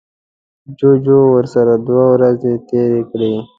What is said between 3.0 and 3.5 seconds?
کړې.